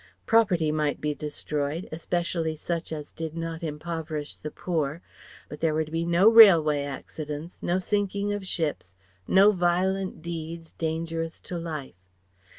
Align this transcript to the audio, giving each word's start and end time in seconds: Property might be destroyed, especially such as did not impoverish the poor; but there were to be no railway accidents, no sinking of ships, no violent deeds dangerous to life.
Property 0.25 0.71
might 0.71 0.99
be 0.99 1.13
destroyed, 1.13 1.87
especially 1.91 2.55
such 2.55 2.91
as 2.91 3.11
did 3.11 3.37
not 3.37 3.61
impoverish 3.61 4.35
the 4.35 4.49
poor; 4.49 5.03
but 5.47 5.59
there 5.59 5.75
were 5.75 5.83
to 5.83 5.91
be 5.91 6.05
no 6.05 6.27
railway 6.27 6.81
accidents, 6.81 7.59
no 7.61 7.77
sinking 7.77 8.33
of 8.33 8.43
ships, 8.47 8.95
no 9.27 9.51
violent 9.51 10.23
deeds 10.23 10.71
dangerous 10.71 11.39
to 11.41 11.55
life. 11.55 12.09